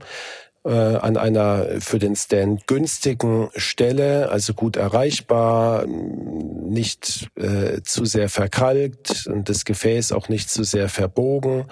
äh, 0.66 0.70
an 0.72 1.18
einer 1.18 1.68
für 1.80 2.00
den 2.00 2.16
Stand 2.16 2.68
günstigen 2.68 3.50
Stelle, 3.56 4.30
also 4.30 4.54
gut 4.54 4.76
erreichbar, 4.76 5.86
nicht 5.86 7.30
äh, 7.36 7.82
zu 7.84 8.06
sehr 8.06 8.30
verkalkt 8.30 9.28
und 9.28 9.50
das 9.50 9.66
Gefäß 9.66 10.12
auch 10.12 10.30
nicht 10.30 10.50
zu 10.50 10.64
sehr 10.64 10.90
verbogen 10.90 11.66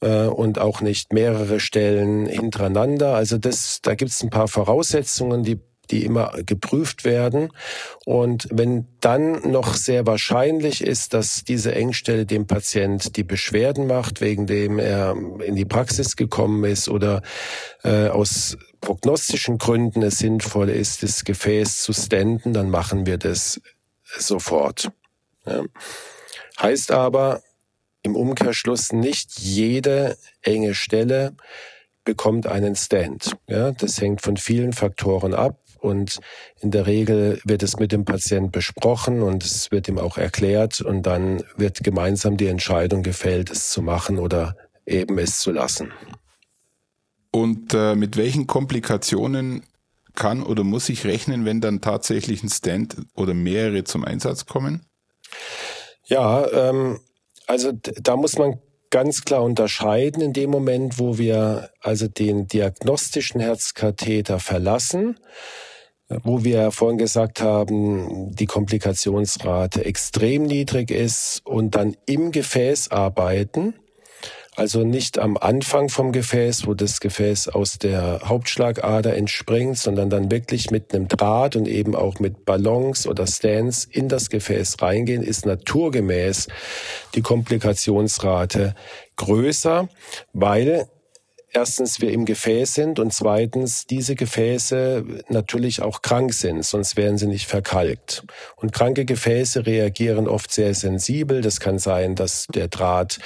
äh, 0.00 0.26
und 0.26 0.58
auch 0.58 0.80
nicht 0.80 1.12
mehrere 1.12 1.60
Stellen 1.60 2.26
hintereinander. 2.26 3.14
Also 3.14 3.38
das, 3.38 3.80
da 3.82 3.94
gibt 3.94 4.10
es 4.10 4.22
ein 4.22 4.30
paar 4.30 4.48
Voraussetzungen, 4.48 5.42
die 5.42 5.60
die 5.90 6.04
immer 6.04 6.32
geprüft 6.44 7.04
werden. 7.04 7.52
Und 8.04 8.48
wenn 8.50 8.86
dann 9.00 9.50
noch 9.50 9.74
sehr 9.74 10.06
wahrscheinlich 10.06 10.82
ist, 10.82 11.14
dass 11.14 11.44
diese 11.44 11.74
Engstelle 11.74 12.26
dem 12.26 12.46
Patient 12.46 13.16
die 13.16 13.24
Beschwerden 13.24 13.86
macht, 13.86 14.20
wegen 14.20 14.46
dem 14.46 14.78
er 14.78 15.16
in 15.44 15.56
die 15.56 15.64
Praxis 15.64 16.16
gekommen 16.16 16.64
ist 16.64 16.88
oder 16.88 17.22
äh, 17.84 18.08
aus 18.08 18.56
prognostischen 18.80 19.58
Gründen 19.58 20.02
es 20.02 20.18
sinnvoll 20.18 20.70
ist, 20.70 21.02
das 21.02 21.24
Gefäß 21.24 21.82
zu 21.82 21.92
stenden, 21.92 22.52
dann 22.52 22.70
machen 22.70 23.06
wir 23.06 23.18
das 23.18 23.60
sofort. 24.02 24.90
Ja. 25.46 25.64
Heißt 26.60 26.92
aber 26.92 27.42
im 28.02 28.16
Umkehrschluss 28.16 28.92
nicht 28.92 29.38
jede 29.38 30.16
enge 30.42 30.74
Stelle 30.74 31.34
bekommt 32.04 32.46
einen 32.46 32.74
Stand. 32.74 33.36
Ja, 33.48 33.72
das 33.72 34.00
hängt 34.00 34.22
von 34.22 34.36
vielen 34.36 34.72
Faktoren 34.72 35.34
ab. 35.34 35.60
Und 35.78 36.18
in 36.60 36.70
der 36.70 36.86
Regel 36.86 37.40
wird 37.44 37.62
es 37.62 37.78
mit 37.78 37.92
dem 37.92 38.04
Patient 38.04 38.52
besprochen 38.52 39.22
und 39.22 39.44
es 39.44 39.70
wird 39.70 39.88
ihm 39.88 39.98
auch 39.98 40.18
erklärt 40.18 40.80
und 40.80 41.02
dann 41.02 41.42
wird 41.56 41.82
gemeinsam 41.82 42.36
die 42.36 42.46
Entscheidung 42.46 43.02
gefällt, 43.02 43.50
es 43.50 43.70
zu 43.70 43.82
machen 43.82 44.18
oder 44.18 44.56
eben 44.86 45.18
es 45.18 45.38
zu 45.38 45.52
lassen. 45.52 45.92
Und 47.30 47.74
äh, 47.74 47.94
mit 47.94 48.16
welchen 48.16 48.46
Komplikationen 48.46 49.62
kann 50.14 50.42
oder 50.42 50.64
muss 50.64 50.88
ich 50.88 51.04
rechnen, 51.04 51.44
wenn 51.44 51.60
dann 51.60 51.80
tatsächlich 51.80 52.42
ein 52.42 52.48
Stand 52.48 52.96
oder 53.14 53.34
mehrere 53.34 53.84
zum 53.84 54.04
Einsatz 54.04 54.46
kommen? 54.46 54.84
Ja, 56.06 56.50
ähm, 56.50 57.00
also 57.46 57.72
da 57.72 58.16
muss 58.16 58.36
man 58.36 58.58
ganz 58.90 59.22
klar 59.22 59.42
unterscheiden 59.42 60.22
in 60.22 60.32
dem 60.32 60.50
Moment, 60.50 60.98
wo 60.98 61.18
wir 61.18 61.70
also 61.80 62.08
den 62.08 62.48
diagnostischen 62.48 63.40
Herzkatheter 63.40 64.40
verlassen 64.40 65.18
wo 66.08 66.42
wir 66.42 66.70
vorhin 66.70 66.98
gesagt 66.98 67.42
haben, 67.42 68.34
die 68.34 68.46
Komplikationsrate 68.46 69.84
extrem 69.84 70.44
niedrig 70.44 70.90
ist 70.90 71.42
und 71.44 71.74
dann 71.74 71.96
im 72.06 72.32
Gefäß 72.32 72.90
arbeiten. 72.90 73.74
Also 74.58 74.82
nicht 74.82 75.20
am 75.20 75.36
Anfang 75.36 75.88
vom 75.88 76.10
Gefäß, 76.10 76.66
wo 76.66 76.74
das 76.74 76.98
Gefäß 76.98 77.46
aus 77.46 77.78
der 77.78 78.22
Hauptschlagader 78.24 79.14
entspringt, 79.14 79.78
sondern 79.78 80.10
dann 80.10 80.32
wirklich 80.32 80.72
mit 80.72 80.92
einem 80.92 81.06
Draht 81.06 81.54
und 81.54 81.68
eben 81.68 81.94
auch 81.94 82.18
mit 82.18 82.44
Ballons 82.44 83.06
oder 83.06 83.28
Stands 83.28 83.84
in 83.84 84.08
das 84.08 84.30
Gefäß 84.30 84.82
reingehen, 84.82 85.22
ist 85.22 85.46
naturgemäß 85.46 86.48
die 87.14 87.22
Komplikationsrate 87.22 88.74
größer, 89.14 89.88
weil 90.32 90.88
erstens 91.52 92.00
wir 92.00 92.10
im 92.10 92.24
Gefäß 92.24 92.74
sind 92.74 92.98
und 92.98 93.12
zweitens 93.12 93.86
diese 93.86 94.14
Gefäße 94.14 95.04
natürlich 95.28 95.82
auch 95.82 96.02
krank 96.02 96.34
sind, 96.34 96.64
sonst 96.64 96.96
wären 96.96 97.18
sie 97.18 97.26
nicht 97.26 97.46
verkalkt. 97.46 98.24
Und 98.56 98.72
kranke 98.72 99.04
Gefäße 99.04 99.66
reagieren 99.66 100.28
oft 100.28 100.52
sehr 100.52 100.74
sensibel. 100.74 101.40
Das 101.40 101.60
kann 101.60 101.78
sein, 101.78 102.14
dass 102.14 102.46
der 102.48 102.68
Draht 102.68 103.18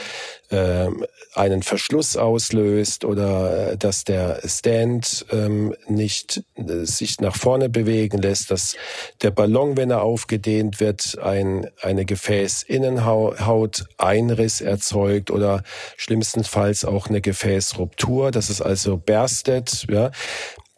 äh, 0.52 0.88
einen 1.34 1.62
Verschluss 1.62 2.16
auslöst 2.16 3.04
oder 3.04 3.72
äh, 3.72 3.76
dass 3.76 4.04
der 4.04 4.40
Stand 4.46 5.26
ähm, 5.30 5.74
nicht 5.88 6.42
äh, 6.56 6.84
sich 6.84 7.20
nach 7.20 7.36
vorne 7.36 7.68
bewegen 7.68 8.18
lässt, 8.18 8.50
dass 8.50 8.76
der 9.22 9.30
Ballon, 9.30 9.76
wenn 9.76 9.90
er 9.90 10.02
aufgedehnt 10.02 10.80
wird, 10.80 11.18
ein, 11.22 11.70
eine 11.80 12.04
Gefäßinnenhaut 12.04 13.86
Einriss 13.98 14.60
erzeugt 14.60 15.30
oder 15.30 15.62
schlimmstenfalls 15.96 16.84
auch 16.84 17.08
eine 17.08 17.20
Gefäßruptur, 17.20 18.30
dass 18.30 18.50
es 18.50 18.60
also 18.60 18.96
berstet. 18.96 19.86
Ja. 19.90 20.10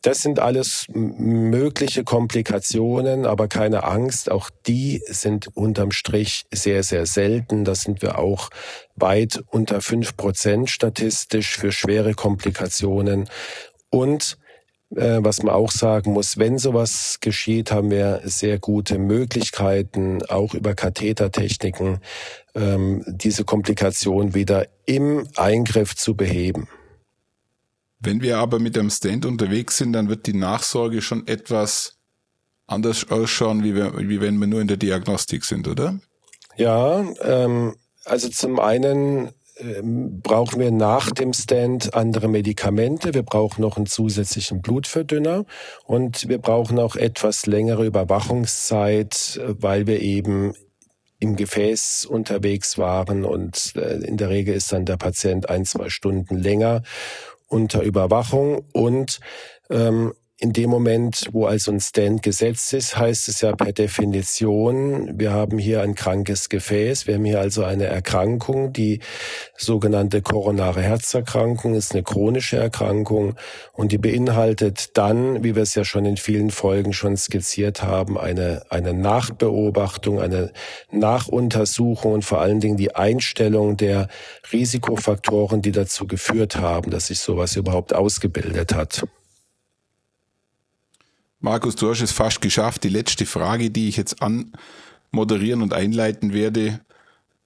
Das 0.04 0.20
sind 0.20 0.38
alles 0.38 0.84
mögliche 0.92 2.04
Komplikationen, 2.04 3.24
aber 3.24 3.48
keine 3.48 3.84
Angst. 3.84 4.30
Auch 4.30 4.50
die 4.66 5.02
sind 5.06 5.48
unterm 5.56 5.92
Strich 5.92 6.44
sehr, 6.52 6.82
sehr 6.82 7.06
selten. 7.06 7.64
Da 7.64 7.74
sind 7.74 8.02
wir 8.02 8.18
auch 8.18 8.50
weit 8.96 9.42
unter 9.48 9.80
fünf 9.80 10.14
Prozent 10.14 10.68
statistisch 10.68 11.56
für 11.56 11.72
schwere 11.72 12.12
Komplikationen. 12.12 13.30
Und 13.88 14.36
äh, 14.94 15.20
was 15.20 15.42
man 15.42 15.54
auch 15.54 15.70
sagen 15.70 16.12
muss, 16.12 16.36
wenn 16.36 16.58
sowas 16.58 17.16
geschieht, 17.22 17.72
haben 17.72 17.90
wir 17.90 18.20
sehr 18.24 18.58
gute 18.58 18.98
Möglichkeiten, 18.98 20.22
auch 20.26 20.52
über 20.52 20.74
Kathetertechniken, 20.74 22.00
ähm, 22.54 23.02
diese 23.06 23.44
Komplikation 23.44 24.34
wieder 24.34 24.66
im 24.84 25.26
Eingriff 25.34 25.96
zu 25.96 26.14
beheben. 26.14 26.68
Wenn 28.04 28.22
wir 28.22 28.38
aber 28.38 28.58
mit 28.58 28.78
einem 28.78 28.90
Stand 28.90 29.26
unterwegs 29.26 29.78
sind, 29.78 29.92
dann 29.94 30.08
wird 30.08 30.26
die 30.26 30.34
Nachsorge 30.34 31.02
schon 31.02 31.26
etwas 31.26 31.96
anders 32.66 33.10
ausschauen, 33.10 33.64
wie, 33.64 33.74
wir, 33.74 33.96
wie 33.96 34.20
wenn 34.20 34.38
wir 34.38 34.46
nur 34.46 34.60
in 34.60 34.68
der 34.68 34.76
Diagnostik 34.76 35.44
sind, 35.44 35.68
oder? 35.68 35.98
Ja, 36.56 37.04
ähm, 37.22 37.74
also 38.04 38.28
zum 38.28 38.60
einen 38.60 39.32
ähm, 39.56 40.20
brauchen 40.20 40.60
wir 40.60 40.70
nach 40.70 41.10
dem 41.10 41.32
Stand 41.32 41.94
andere 41.94 42.28
Medikamente. 42.28 43.14
Wir 43.14 43.22
brauchen 43.22 43.62
noch 43.62 43.76
einen 43.76 43.86
zusätzlichen 43.86 44.62
Blutverdünner 44.62 45.44
und 45.84 46.28
wir 46.28 46.38
brauchen 46.38 46.78
auch 46.78 46.96
etwas 46.96 47.46
längere 47.46 47.86
Überwachungszeit, 47.86 49.40
weil 49.46 49.86
wir 49.86 50.00
eben 50.00 50.54
im 51.20 51.36
Gefäß 51.36 52.04
unterwegs 52.04 52.76
waren 52.76 53.24
und 53.24 53.72
äh, 53.76 53.98
in 53.98 54.16
der 54.16 54.28
Regel 54.28 54.54
ist 54.54 54.72
dann 54.72 54.84
der 54.84 54.96
Patient 54.96 55.48
ein, 55.48 55.64
zwei 55.64 55.88
Stunden 55.88 56.36
länger 56.36 56.82
unter 57.54 57.82
Überwachung 57.82 58.64
und 58.72 59.20
ähm, 59.70 60.12
in 60.40 60.52
dem 60.52 60.68
Moment, 60.68 61.28
wo 61.30 61.46
also 61.46 61.70
ein 61.70 61.78
Stand 61.78 62.22
gesetzt 62.24 62.72
ist, 62.72 62.98
heißt 62.98 63.28
es 63.28 63.40
ja 63.40 63.54
per 63.54 63.72
Definition, 63.72 65.16
wir 65.16 65.32
haben 65.32 65.58
hier 65.58 65.80
ein 65.82 65.94
krankes 65.94 66.48
Gefäß, 66.48 67.06
wir 67.06 67.14
haben 67.14 67.24
hier 67.24 67.38
also 67.38 67.62
eine 67.62 67.84
Erkrankung, 67.84 68.72
die 68.72 68.98
sogenannte 69.56 70.22
koronare 70.22 70.82
Herzerkrankung 70.82 71.74
ist 71.74 71.92
eine 71.92 72.02
chronische 72.02 72.56
Erkrankung 72.56 73.36
und 73.72 73.92
die 73.92 73.98
beinhaltet 73.98 74.96
dann, 74.98 75.44
wie 75.44 75.54
wir 75.54 75.62
es 75.62 75.76
ja 75.76 75.84
schon 75.84 76.04
in 76.04 76.16
vielen 76.16 76.50
Folgen 76.50 76.92
schon 76.92 77.16
skizziert 77.16 77.84
haben, 77.84 78.18
eine, 78.18 78.64
eine 78.70 78.92
Nachbeobachtung, 78.92 80.20
eine 80.20 80.52
Nachuntersuchung 80.90 82.12
und 82.12 82.24
vor 82.24 82.40
allen 82.40 82.58
Dingen 82.58 82.76
die 82.76 82.96
Einstellung 82.96 83.76
der 83.76 84.08
Risikofaktoren, 84.52 85.62
die 85.62 85.72
dazu 85.72 86.08
geführt 86.08 86.56
haben, 86.56 86.90
dass 86.90 87.06
sich 87.06 87.20
sowas 87.20 87.54
überhaupt 87.54 87.94
ausgebildet 87.94 88.74
hat. 88.74 89.04
Markus, 91.44 91.76
du 91.76 91.90
hast 91.90 92.00
es 92.00 92.10
fast 92.10 92.40
geschafft. 92.40 92.84
Die 92.84 92.88
letzte 92.88 93.26
Frage, 93.26 93.70
die 93.70 93.90
ich 93.90 93.98
jetzt 93.98 94.16
anmoderieren 94.22 95.60
und 95.60 95.74
einleiten 95.74 96.32
werde, 96.32 96.80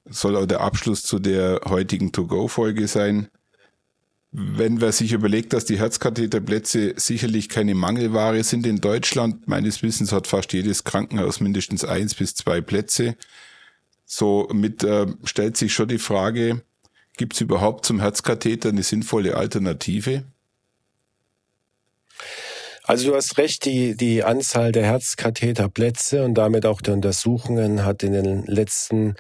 soll 0.08 0.36
auch 0.36 0.46
der 0.46 0.60
Abschluss 0.60 1.02
zu 1.02 1.18
der 1.18 1.62
heutigen 1.64 2.12
To-Go-Folge 2.12 2.86
sein. 2.86 3.26
Wenn 4.30 4.76
man 4.76 4.92
sich 4.92 5.12
überlegt, 5.12 5.52
dass 5.52 5.64
die 5.64 5.80
Herzkatheterplätze 5.80 6.94
sicherlich 6.94 7.48
keine 7.48 7.74
Mangelware 7.74 8.44
sind 8.44 8.68
in 8.68 8.80
Deutschland, 8.80 9.48
meines 9.48 9.82
Wissens 9.82 10.12
hat 10.12 10.28
fast 10.28 10.52
jedes 10.52 10.84
Krankenhaus 10.84 11.40
mindestens 11.40 11.84
eins 11.84 12.14
bis 12.14 12.36
zwei 12.36 12.60
Plätze. 12.60 13.16
So 14.06 14.48
mit 14.52 14.84
äh, 14.84 15.06
stellt 15.24 15.56
sich 15.56 15.74
schon 15.74 15.88
die 15.88 15.98
Frage, 15.98 16.62
gibt 17.16 17.34
es 17.34 17.40
überhaupt 17.40 17.84
zum 17.84 17.98
Herzkatheter 17.98 18.68
eine 18.68 18.84
sinnvolle 18.84 19.36
Alternative? 19.36 20.22
Also 22.88 23.11
du 23.11 23.16
hast 23.16 23.37
recht, 23.37 23.66
die, 23.66 23.95
die 23.99 24.25
Anzahl 24.25 24.73
der 24.73 24.87
Herzkatheterplätze 24.87 26.25
und 26.25 26.37
damit 26.37 26.64
auch 26.64 26.80
der 26.80 26.95
Untersuchungen 26.95 27.85
hat 27.85 28.02
in 28.02 28.14
den 28.14 28.47
letzten 28.47 29.16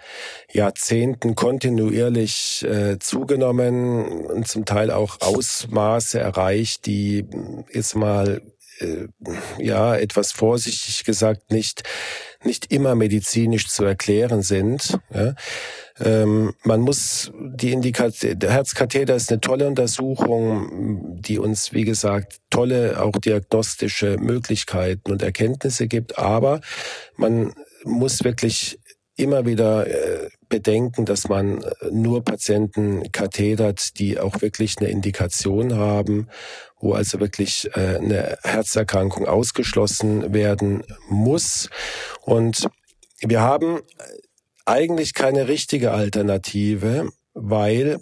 Jahrzehnten 0.50 1.34
kontinuierlich 1.34 2.64
äh, 2.64 2.98
zugenommen 2.98 4.24
und 4.24 4.48
zum 4.48 4.64
Teil 4.64 4.90
auch 4.90 5.20
Ausmaße 5.20 6.18
erreicht, 6.18 6.86
die 6.86 7.26
jetzt 7.70 7.94
mal 7.94 8.40
äh, 8.80 9.08
ja 9.58 9.96
etwas 9.96 10.32
vorsichtig 10.32 11.04
gesagt 11.04 11.50
nicht 11.50 11.82
nicht 12.44 12.72
immer 12.72 12.94
medizinisch 12.94 13.68
zu 13.68 13.84
erklären 13.84 14.42
sind. 14.42 14.98
Ja. 15.12 15.34
Ähm, 16.00 16.54
man 16.62 16.80
muss 16.80 17.32
die 17.34 17.72
Indikation, 17.72 18.38
der 18.38 18.52
Herzkatheter 18.52 19.16
ist 19.16 19.30
eine 19.30 19.40
tolle 19.40 19.66
Untersuchung, 19.66 21.20
die 21.20 21.38
uns, 21.38 21.72
wie 21.72 21.84
gesagt, 21.84 22.36
tolle 22.50 23.02
auch 23.02 23.16
diagnostische 23.16 24.16
Möglichkeiten 24.18 25.10
und 25.10 25.22
Erkenntnisse 25.22 25.88
gibt, 25.88 26.18
aber 26.18 26.60
man 27.16 27.52
muss 27.84 28.22
wirklich 28.22 28.78
immer 29.16 29.44
wieder 29.44 29.88
äh, 29.88 30.28
bedenken, 30.48 31.04
dass 31.04 31.28
man 31.28 31.62
äh, 31.62 31.90
nur 31.90 32.22
Patienten 32.24 33.10
kathetert, 33.12 33.98
die 33.98 34.18
auch 34.18 34.40
wirklich 34.40 34.78
eine 34.78 34.88
Indikation 34.88 35.76
haben, 35.76 36.28
wo 36.80 36.92
also 36.92 37.20
wirklich 37.20 37.68
äh, 37.74 37.96
eine 37.96 38.38
Herzerkrankung 38.42 39.26
ausgeschlossen 39.26 40.32
werden 40.32 40.82
muss. 41.08 41.68
Und 42.22 42.68
wir 43.20 43.40
haben 43.40 43.80
eigentlich 44.64 45.14
keine 45.14 45.48
richtige 45.48 45.92
Alternative, 45.92 47.08
weil 47.34 48.00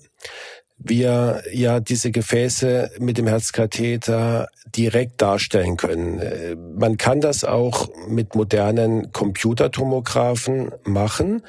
wir 0.79 1.43
ja 1.53 1.81
diese 1.81 2.11
Gefäße 2.11 2.91
mit 2.99 3.17
dem 3.19 3.27
Herzkatheter 3.27 4.49
direkt 4.67 5.23
darstellen 5.23 5.77
können. 5.77 6.19
Äh, 6.19 6.57
man 6.57 6.97
kann 6.97 7.21
das 7.21 7.45
auch 7.45 7.89
mit 8.09 8.35
modernen 8.35 9.13
Computertomographen 9.13 10.73
machen. 10.85 11.43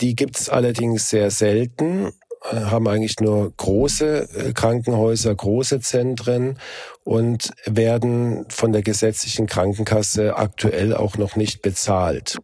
Die 0.00 0.14
gibt 0.16 0.38
es 0.38 0.48
allerdings 0.48 1.08
sehr 1.08 1.30
selten, 1.30 2.12
äh, 2.50 2.56
haben 2.56 2.88
eigentlich 2.88 3.20
nur 3.20 3.52
große 3.56 4.28
äh, 4.34 4.52
Krankenhäuser, 4.52 5.34
große 5.34 5.80
Zentren 5.80 6.58
und 7.04 7.50
werden 7.64 8.46
von 8.48 8.72
der 8.72 8.82
gesetzlichen 8.82 9.46
Krankenkasse 9.46 10.36
aktuell 10.36 10.94
auch 10.94 11.16
noch 11.16 11.36
nicht 11.36 11.62
bezahlt. 11.62 12.38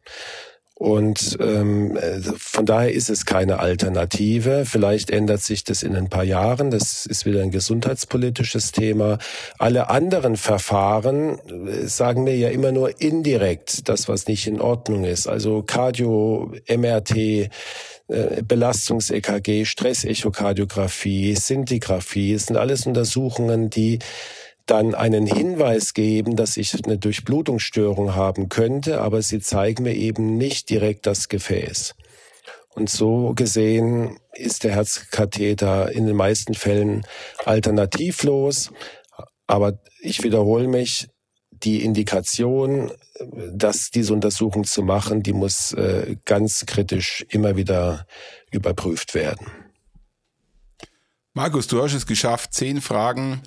Und 0.80 1.36
ähm, 1.42 1.98
von 2.38 2.64
daher 2.64 2.90
ist 2.90 3.10
es 3.10 3.26
keine 3.26 3.58
Alternative. 3.58 4.64
Vielleicht 4.64 5.10
ändert 5.10 5.42
sich 5.42 5.62
das 5.62 5.82
in 5.82 5.94
ein 5.94 6.08
paar 6.08 6.24
Jahren. 6.24 6.70
Das 6.70 7.04
ist 7.04 7.26
wieder 7.26 7.42
ein 7.42 7.50
gesundheitspolitisches 7.50 8.72
Thema. 8.72 9.18
Alle 9.58 9.90
anderen 9.90 10.38
Verfahren 10.38 11.38
äh, 11.68 11.86
sagen 11.86 12.24
mir 12.24 12.34
ja 12.34 12.48
immer 12.48 12.72
nur 12.72 12.98
indirekt 12.98 13.90
das, 13.90 14.08
was 14.08 14.26
nicht 14.26 14.46
in 14.46 14.58
Ordnung 14.58 15.04
ist. 15.04 15.26
Also 15.26 15.62
Cardio, 15.62 16.50
MRT, 16.66 17.14
äh, 17.14 17.48
Belastungs-EKG, 18.42 19.66
Stressechokardiographie, 19.66 21.34
Sintigraphie, 21.34 22.38
sind 22.38 22.56
alles 22.56 22.86
Untersuchungen, 22.86 23.68
die 23.68 23.98
dann 24.66 24.94
einen 24.94 25.26
Hinweis 25.26 25.94
geben, 25.94 26.36
dass 26.36 26.56
ich 26.56 26.74
eine 26.84 26.98
Durchblutungsstörung 26.98 28.14
haben 28.14 28.48
könnte, 28.48 29.00
aber 29.00 29.22
sie 29.22 29.40
zeigen 29.40 29.84
mir 29.84 29.94
eben 29.94 30.36
nicht 30.36 30.70
direkt 30.70 31.06
das 31.06 31.28
Gefäß. 31.28 31.94
Und 32.74 32.88
so 32.88 33.32
gesehen 33.34 34.18
ist 34.32 34.64
der 34.64 34.74
Herzkatheter 34.74 35.90
in 35.92 36.06
den 36.06 36.16
meisten 36.16 36.54
Fällen 36.54 37.04
alternativlos. 37.44 38.70
Aber 39.46 39.80
ich 40.00 40.22
wiederhole 40.22 40.68
mich, 40.68 41.08
die 41.50 41.84
Indikation, 41.84 42.92
dass 43.52 43.90
diese 43.90 44.14
Untersuchung 44.14 44.64
zu 44.64 44.82
machen, 44.82 45.22
die 45.22 45.32
muss 45.32 45.72
äh, 45.72 46.16
ganz 46.24 46.64
kritisch 46.64 47.26
immer 47.28 47.56
wieder 47.56 48.06
überprüft 48.50 49.14
werden. 49.14 49.46
Markus, 51.34 51.66
du 51.66 51.82
hast 51.82 51.94
es 51.94 52.06
geschafft, 52.06 52.54
zehn 52.54 52.80
Fragen 52.80 53.42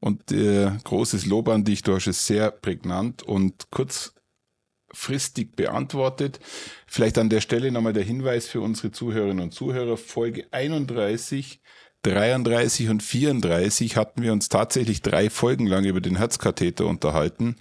und 0.00 0.30
äh, 0.32 0.70
großes 0.84 1.26
Lob 1.26 1.48
an 1.48 1.64
dich, 1.64 1.82
du 1.82 1.94
hast 1.94 2.06
es 2.06 2.26
sehr 2.26 2.50
prägnant 2.50 3.22
und 3.22 3.68
kurzfristig 3.70 5.56
beantwortet. 5.56 6.38
Vielleicht 6.86 7.18
an 7.18 7.28
der 7.28 7.40
Stelle 7.40 7.72
nochmal 7.72 7.92
der 7.92 8.04
Hinweis 8.04 8.46
für 8.46 8.60
unsere 8.60 8.92
Zuhörerinnen 8.92 9.42
und 9.42 9.52
Zuhörer. 9.52 9.96
Folge 9.96 10.46
31, 10.52 11.60
33 12.02 12.88
und 12.90 13.02
34 13.02 13.96
hatten 13.96 14.22
wir 14.22 14.32
uns 14.32 14.48
tatsächlich 14.48 15.02
drei 15.02 15.30
Folgen 15.30 15.66
lang 15.66 15.84
über 15.84 16.00
den 16.00 16.16
Herzkatheter 16.16 16.86
unterhalten. 16.86 17.56